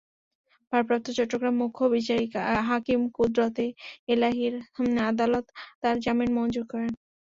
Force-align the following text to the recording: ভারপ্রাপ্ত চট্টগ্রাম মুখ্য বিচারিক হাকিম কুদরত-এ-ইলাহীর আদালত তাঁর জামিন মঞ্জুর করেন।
ভারপ্রাপ্ত 0.73 1.07
চট্টগ্রাম 1.17 1.55
মুখ্য 1.61 1.81
বিচারিক 1.93 2.31
হাকিম 2.67 3.01
কুদরত-এ-ইলাহীর 3.15 4.55
আদালত 5.09 5.45
তাঁর 5.81 5.95
জামিন 6.05 6.29
মঞ্জুর 6.37 6.65
করেন। 6.71 6.91